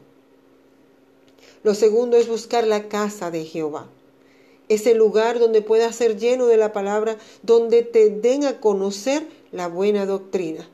Lo 1.64 1.76
segundo 1.76 2.18
es 2.18 2.28
buscar 2.28 2.66
la 2.66 2.90
casa 2.90 3.32
de 3.32 3.46
Jehová. 3.46 3.88
Ese 4.70 4.96
lugar 4.96 5.40
donde 5.40 5.62
puedas 5.62 5.96
ser 5.96 6.18
lleno 6.18 6.48
de 6.48 6.58
la 6.58 6.74
palabra, 6.74 7.18
donde 7.42 7.84
te 7.84 8.10
den 8.10 8.44
a 8.46 8.60
conocer 8.60 9.28
la 9.52 9.68
buena 9.68 10.06
doctrina 10.06 10.68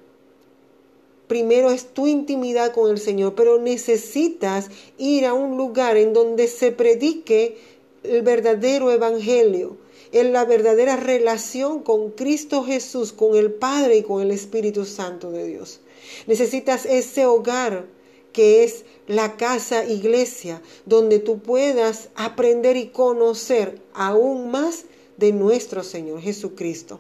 primero 1.30 1.70
es 1.70 1.94
tu 1.94 2.08
intimidad 2.08 2.74
con 2.74 2.90
el 2.90 2.98
Señor, 2.98 3.36
pero 3.36 3.60
necesitas 3.60 4.70
ir 4.98 5.28
a 5.28 5.34
un 5.34 5.58
lugar 5.58 5.96
en 5.96 6.12
donde 6.12 6.48
se 6.48 6.72
predique 6.72 7.56
el 8.02 8.24
verdadero 8.24 8.92
evangelio, 8.92 9.78
en 10.12 10.34
la 10.34 10.46
verdadera 10.46 10.96
relación 10.96 11.84
con 11.84 12.12
Cristo 12.12 12.64
Jesús, 12.64 13.14
con 13.14 13.36
el 13.36 13.52
Padre 13.52 13.98
y 13.98 14.04
con 14.04 14.22
el 14.22 14.32
Espíritu 14.32 14.86
Santo 14.86 15.32
de 15.32 15.48
Dios. 15.48 15.82
Necesitas 16.28 16.86
ese 16.86 17.26
hogar 17.26 17.86
que 18.34 18.64
es 18.64 18.86
la 19.08 19.38
casa 19.38 19.86
iglesia, 19.86 20.62
donde 20.86 21.20
tú 21.20 21.40
puedas 21.40 22.10
aprender 22.16 22.78
y 22.78 22.90
conocer 22.90 23.82
aún 23.94 24.52
más 24.52 24.86
de 25.18 25.32
nuestro 25.32 25.84
Señor 25.84 26.22
Jesucristo. 26.22 27.00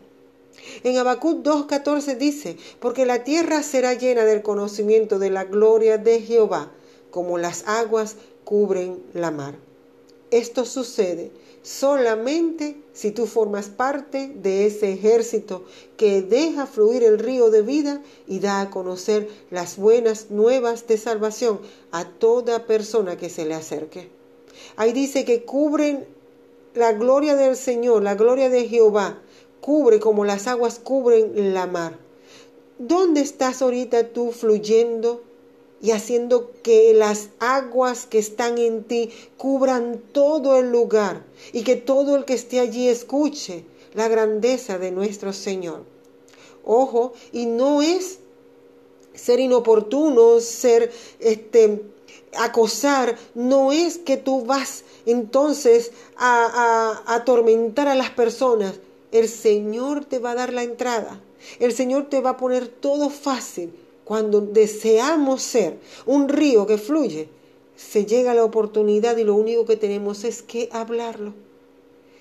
En 0.83 0.97
Habacuc 0.97 1.43
2.14 1.43 2.17
dice, 2.17 2.57
porque 2.79 3.05
la 3.05 3.23
tierra 3.23 3.63
será 3.63 3.93
llena 3.93 4.25
del 4.25 4.41
conocimiento 4.41 5.19
de 5.19 5.29
la 5.29 5.45
gloria 5.45 5.97
de 5.97 6.21
Jehová, 6.21 6.71
como 7.11 7.37
las 7.37 7.67
aguas 7.67 8.15
cubren 8.43 9.01
la 9.13 9.31
mar. 9.31 9.55
Esto 10.31 10.65
sucede 10.65 11.31
solamente 11.69 12.81
si 12.93 13.11
tú 13.11 13.27
formas 13.27 13.69
parte 13.69 14.31
de 14.33 14.65
ese 14.65 14.91
ejército 14.91 15.65
que 15.97 16.23
deja 16.23 16.65
fluir 16.65 17.03
el 17.03 17.19
río 17.19 17.51
de 17.51 17.61
vida 17.61 18.01
y 18.25 18.39
da 18.39 18.61
a 18.61 18.71
conocer 18.71 19.29
las 19.51 19.77
buenas 19.77 20.31
nuevas 20.31 20.87
de 20.87 20.97
salvación 20.97 21.59
a 21.91 22.09
toda 22.09 22.65
persona 22.65 23.17
que 23.17 23.29
se 23.29 23.45
le 23.45 23.53
acerque. 23.53 24.09
Ahí 24.77 24.93
dice 24.93 25.25
que 25.25 25.43
cubren 25.43 26.07
la 26.73 26.93
gloria 26.93 27.35
del 27.35 27.55
Señor, 27.55 28.01
la 28.01 28.15
gloria 28.15 28.49
de 28.49 28.67
Jehová, 28.67 29.21
cubre 29.61 29.99
como 29.99 30.25
las 30.25 30.47
aguas 30.47 30.79
cubren 30.79 31.53
la 31.53 31.67
mar. 31.67 31.99
¿Dónde 32.79 33.21
estás 33.21 33.61
ahorita 33.61 34.07
tú 34.07 34.31
fluyendo 34.31 35.21
y 35.81 35.91
haciendo 35.91 36.51
que 36.63 36.93
las 36.93 37.29
aguas 37.39 38.05
que 38.05 38.19
están 38.19 38.57
en 38.57 38.83
ti 38.83 39.11
cubran 39.37 40.01
todo 40.11 40.57
el 40.57 40.71
lugar 40.71 41.23
y 41.53 41.63
que 41.63 41.75
todo 41.75 42.15
el 42.15 42.25
que 42.25 42.33
esté 42.33 42.59
allí 42.59 42.87
escuche 42.87 43.65
la 43.93 44.07
grandeza 44.07 44.77
de 44.77 44.91
nuestro 44.91 45.33
Señor? 45.33 45.83
Ojo, 46.63 47.13
y 47.31 47.45
no 47.45 47.81
es 47.81 48.19
ser 49.13 49.39
inoportuno, 49.39 50.39
ser 50.39 50.91
este 51.19 51.81
acosar, 52.37 53.17
no 53.33 53.71
es 53.71 53.97
que 53.97 54.17
tú 54.17 54.45
vas 54.45 54.83
entonces 55.05 55.91
a, 56.15 57.01
a 57.07 57.15
atormentar 57.15 57.87
a 57.87 57.95
las 57.95 58.11
personas, 58.11 58.75
el 59.11 59.27
Señor 59.27 60.05
te 60.05 60.19
va 60.19 60.31
a 60.31 60.35
dar 60.35 60.53
la 60.53 60.63
entrada. 60.63 61.21
El 61.59 61.73
Señor 61.73 62.09
te 62.09 62.21
va 62.21 62.31
a 62.31 62.37
poner 62.37 62.67
todo 62.67 63.09
fácil. 63.09 63.73
Cuando 64.09 64.41
deseamos 64.41 65.43
ser 65.43 65.77
un 66.07 66.29
río 66.29 66.65
que 66.65 66.79
fluye, 66.79 67.29
se 67.75 68.07
llega 68.07 68.33
la 68.33 68.43
oportunidad 68.43 69.15
y 69.17 69.23
lo 69.23 69.35
único 69.35 69.65
que 69.65 69.75
tenemos 69.75 70.23
es 70.23 70.41
que 70.41 70.67
hablarlo. 70.71 71.35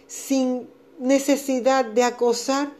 Sin 0.06 0.68
necesidad 0.98 1.86
de 1.86 2.02
acosar, 2.02 2.74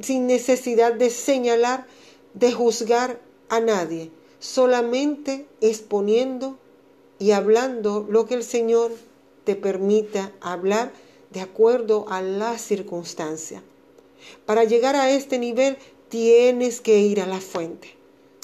sin 0.00 0.26
necesidad 0.26 0.94
de 0.94 1.10
señalar, 1.10 1.86
de 2.32 2.52
juzgar 2.52 3.20
a 3.50 3.60
nadie. 3.60 4.10
Solamente 4.38 5.46
exponiendo 5.60 6.56
y 7.18 7.32
hablando 7.32 8.06
lo 8.08 8.24
que 8.24 8.32
el 8.32 8.44
Señor 8.44 8.92
te 9.44 9.56
permita 9.56 10.32
hablar 10.40 10.90
de 11.32 11.42
acuerdo 11.42 12.06
a 12.08 12.22
la 12.22 12.56
circunstancia. 12.56 13.62
Para 14.46 14.64
llegar 14.64 14.96
a 14.96 15.10
este 15.10 15.38
nivel 15.38 15.76
tienes 16.08 16.80
que 16.80 17.00
ir 17.00 17.20
a 17.20 17.26
la 17.26 17.42
fuente. 17.42 17.96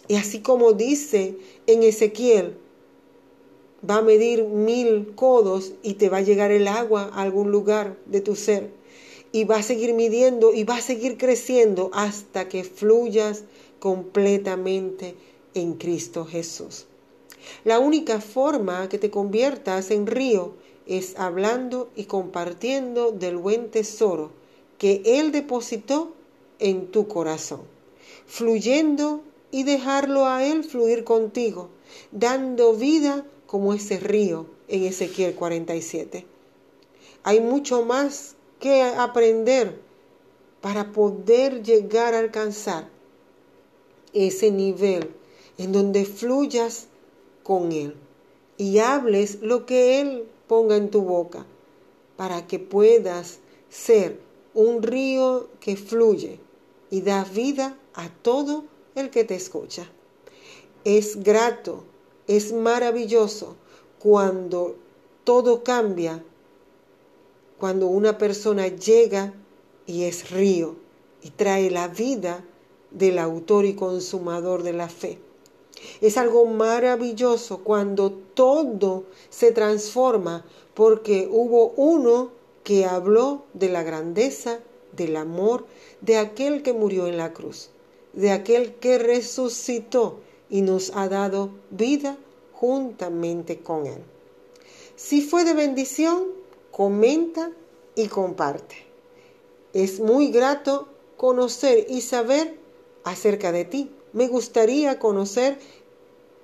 Y 0.08 0.16
así 0.16 0.40
como 0.40 0.72
dice 0.72 1.36
en 1.66 1.82
Ezequiel, 1.82 2.56
va 3.88 3.98
a 3.98 4.02
medir 4.02 4.44
mil 4.44 5.14
codos 5.14 5.72
y 5.82 5.94
te 5.94 6.08
va 6.08 6.18
a 6.18 6.22
llegar 6.22 6.50
el 6.50 6.68
agua 6.68 7.10
a 7.12 7.22
algún 7.22 7.50
lugar 7.50 7.96
de 8.06 8.20
tu 8.20 8.36
ser. 8.36 8.70
Y 9.32 9.44
va 9.44 9.56
a 9.56 9.62
seguir 9.62 9.94
midiendo 9.94 10.52
y 10.52 10.64
va 10.64 10.76
a 10.76 10.82
seguir 10.82 11.16
creciendo 11.16 11.90
hasta 11.94 12.48
que 12.48 12.64
fluyas 12.64 13.44
completamente 13.78 15.14
en 15.54 15.74
Cristo 15.74 16.24
Jesús. 16.26 16.86
La 17.64 17.78
única 17.78 18.20
forma 18.20 18.88
que 18.88 18.98
te 18.98 19.10
conviertas 19.10 19.90
en 19.90 20.06
río 20.06 20.52
es 20.86 21.18
hablando 21.18 21.90
y 21.96 22.04
compartiendo 22.04 23.12
del 23.12 23.36
buen 23.36 23.70
tesoro 23.70 24.30
que 24.78 25.02
Él 25.04 25.32
depositó 25.32 26.12
en 26.58 26.88
tu 26.88 27.08
corazón, 27.08 27.62
fluyendo 28.26 29.22
y 29.52 29.62
dejarlo 29.62 30.26
a 30.26 30.44
Él 30.44 30.64
fluir 30.64 31.04
contigo, 31.04 31.68
dando 32.10 32.74
vida 32.74 33.24
como 33.46 33.74
ese 33.74 34.00
río 34.00 34.46
en 34.66 34.84
Ezequiel 34.84 35.34
47. 35.36 36.26
Hay 37.22 37.40
mucho 37.40 37.84
más 37.84 38.34
que 38.58 38.82
aprender 38.82 39.78
para 40.60 40.90
poder 40.90 41.62
llegar 41.62 42.14
a 42.14 42.18
alcanzar 42.18 42.88
ese 44.14 44.50
nivel 44.50 45.10
en 45.58 45.72
donde 45.72 46.06
fluyas 46.06 46.86
con 47.42 47.72
Él 47.72 47.94
y 48.56 48.78
hables 48.78 49.42
lo 49.42 49.66
que 49.66 50.00
Él 50.00 50.24
ponga 50.48 50.76
en 50.76 50.90
tu 50.90 51.02
boca 51.02 51.44
para 52.16 52.46
que 52.46 52.58
puedas 52.58 53.40
ser 53.68 54.18
un 54.54 54.82
río 54.82 55.48
que 55.60 55.76
fluye 55.76 56.40
y 56.90 57.02
da 57.02 57.24
vida 57.24 57.76
a 57.94 58.08
todo 58.08 58.64
el 58.94 59.10
que 59.10 59.24
te 59.24 59.34
escucha. 59.34 59.90
Es 60.84 61.22
grato, 61.22 61.84
es 62.26 62.52
maravilloso 62.52 63.56
cuando 63.98 64.76
todo 65.24 65.62
cambia, 65.62 66.24
cuando 67.58 67.86
una 67.86 68.18
persona 68.18 68.68
llega 68.68 69.32
y 69.86 70.04
es 70.04 70.30
río 70.30 70.76
y 71.22 71.30
trae 71.30 71.70
la 71.70 71.88
vida 71.88 72.44
del 72.90 73.18
autor 73.18 73.64
y 73.64 73.74
consumador 73.74 74.62
de 74.62 74.72
la 74.72 74.88
fe. 74.88 75.18
Es 76.00 76.16
algo 76.16 76.46
maravilloso 76.46 77.58
cuando 77.58 78.12
todo 78.12 79.04
se 79.30 79.52
transforma 79.52 80.44
porque 80.74 81.28
hubo 81.30 81.72
uno 81.76 82.30
que 82.64 82.84
habló 82.84 83.44
de 83.54 83.68
la 83.68 83.82
grandeza, 83.82 84.60
del 84.92 85.16
amor 85.16 85.66
de 86.00 86.18
aquel 86.18 86.62
que 86.62 86.72
murió 86.72 87.06
en 87.06 87.16
la 87.16 87.32
cruz, 87.32 87.70
de 88.12 88.30
aquel 88.30 88.74
que 88.74 88.98
resucitó 88.98 90.20
y 90.50 90.62
nos 90.62 90.92
ha 90.94 91.08
dado 91.08 91.50
vida 91.70 92.16
juntamente 92.52 93.60
con 93.60 93.86
él. 93.86 94.02
Si 94.96 95.22
fue 95.22 95.44
de 95.44 95.54
bendición, 95.54 96.24
comenta 96.70 97.50
y 97.94 98.08
comparte. 98.08 98.76
Es 99.72 100.00
muy 100.00 100.30
grato 100.30 100.88
conocer 101.16 101.86
y 101.88 102.02
saber 102.02 102.58
acerca 103.04 103.52
de 103.52 103.64
ti 103.64 103.90
me 104.12 104.28
gustaría 104.28 104.98
conocer 104.98 105.58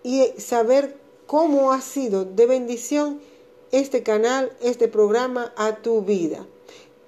y 0.03 0.25
saber 0.39 0.97
cómo 1.27 1.73
ha 1.73 1.81
sido 1.81 2.25
de 2.25 2.47
bendición 2.47 3.21
este 3.73 4.03
canal, 4.03 4.57
este 4.63 4.89
programa 4.89 5.53
a 5.57 5.77
tu 5.77 6.03
vida. 6.03 6.47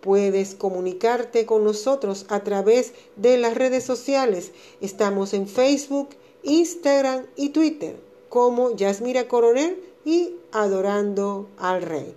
Puedes 0.01 0.55
comunicarte 0.55 1.45
con 1.45 1.65
nosotros 1.65 2.25
a 2.29 2.41
través 2.41 2.93
de 3.17 3.37
las 3.37 3.55
redes 3.55 3.85
sociales. 3.85 4.53
Estamos 4.81 5.35
en 5.35 5.47
Facebook, 5.47 6.11
Instagram 6.43 7.27
y 7.37 7.51
Twitter 7.51 7.97
como 8.31 8.75
Yasmira 8.75 9.29
Coronel 9.29 9.79
y 10.05 10.37
Adorando 10.53 11.49
al 11.59 11.83
Rey. 11.83 12.15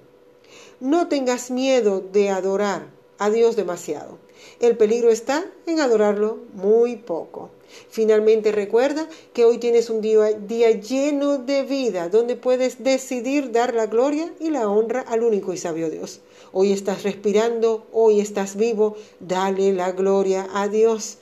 No 0.79 1.07
tengas 1.09 1.51
miedo 1.51 1.99
de 1.99 2.29
adorar 2.29 2.87
a 3.17 3.29
Dios 3.29 3.55
demasiado. 3.55 4.17
El 4.59 4.77
peligro 4.77 5.09
está 5.09 5.45
en 5.65 5.79
adorarlo 5.79 6.37
muy 6.53 6.97
poco. 6.97 7.49
Finalmente 7.89 8.51
recuerda 8.51 9.07
que 9.33 9.45
hoy 9.45 9.57
tienes 9.57 9.89
un 9.89 10.01
día, 10.01 10.33
día, 10.33 10.71
lleno 10.71 11.37
de 11.37 11.63
vida 11.63 12.09
donde 12.09 12.35
puedes 12.35 12.83
decidir 12.83 13.51
dar 13.51 13.73
la 13.73 13.87
gloria 13.87 14.31
y 14.39 14.49
la 14.49 14.69
honra 14.69 15.01
al 15.01 15.23
único 15.23 15.53
y 15.53 15.57
sabio 15.57 15.89
Dios. 15.89 16.21
Hoy 16.55 16.71
estás 16.71 17.01
respirando, 17.01 17.87
hoy 17.91 18.19
estás 18.19 18.55
vivo, 18.55 18.95
dale 19.19 19.73
la 19.73 19.91
gloria 19.91 20.47
a 20.53 20.67
Dios. 20.67 21.17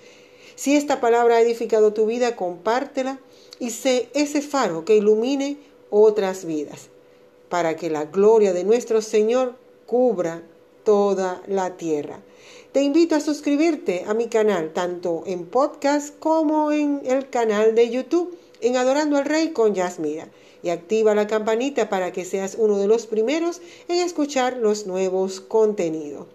Si 0.56 0.76
esta 0.76 1.00
palabra 1.00 1.38
ha 1.38 1.42
edificado 1.42 1.94
tu 1.94 2.06
vida, 2.06 2.36
compártela 2.36 3.18
y 3.58 3.70
sé 3.70 4.10
ese 4.14 4.42
faro 4.42 4.84
que 4.84 4.98
ilumine 4.98 5.58
otras 5.90 6.44
vidas, 6.44 6.90
para 7.48 7.78
que 7.78 7.90
la 7.90 8.04
gloria 8.04 8.52
de 8.52 8.66
nuestro 8.66 9.02
Señor 9.02 9.56
cubra 9.86 10.44
toda 10.84 11.42
la 11.48 11.78
tierra. 11.78 12.20
Te 12.74 12.82
invito 12.82 13.16
a 13.16 13.22
suscribirte 13.22 14.04
a 14.06 14.14
mi 14.14 14.28
canal, 14.28 14.74
tanto 14.74 15.24
en 15.26 15.46
podcast 15.46 16.14
como 16.20 16.74
en 16.74 17.04
el 17.06 17.30
canal 17.30 17.74
de 17.74 17.90
YouTube, 17.90 18.38
en 18.62 18.78
Adorando 18.78 19.18
al 19.18 19.26
Rey 19.26 19.52
con 19.52 19.76
Yasmira. 19.76 20.30
Y 20.64 20.70
activa 20.70 21.16
la 21.16 21.28
campanita 21.28 21.90
para 21.90 22.12
que 22.12 22.24
seas 22.24 22.56
uno 22.58 22.78
de 22.78 22.88
los 22.88 23.08
primeros 23.08 23.62
en 23.88 23.98
escuchar 24.00 24.58
los 24.58 24.86
nuevos 24.86 25.42
contenidos. 25.42 26.28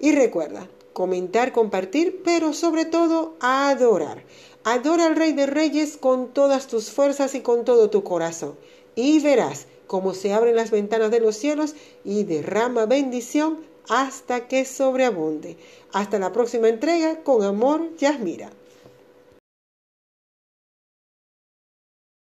Y 0.00 0.12
recuerda, 0.12 0.68
comentar, 0.92 1.52
compartir, 1.52 2.22
pero 2.24 2.52
sobre 2.52 2.84
todo 2.84 3.34
adorar. 3.40 4.24
Adora 4.64 5.06
al 5.06 5.16
Rey 5.16 5.32
de 5.32 5.46
Reyes 5.46 5.96
con 5.96 6.32
todas 6.32 6.66
tus 6.66 6.90
fuerzas 6.90 7.34
y 7.34 7.40
con 7.40 7.64
todo 7.64 7.90
tu 7.90 8.02
corazón. 8.02 8.56
Y 8.94 9.20
verás 9.20 9.66
cómo 9.86 10.14
se 10.14 10.32
abren 10.32 10.56
las 10.56 10.70
ventanas 10.70 11.10
de 11.10 11.20
los 11.20 11.36
cielos 11.36 11.74
y 12.04 12.24
derrama 12.24 12.86
bendición 12.86 13.58
hasta 13.88 14.48
que 14.48 14.64
sobreabunde. 14.64 15.56
Hasta 15.92 16.18
la 16.18 16.32
próxima 16.32 16.68
entrega, 16.68 17.22
con 17.22 17.42
amor, 17.42 17.96
Yasmira. 17.96 18.50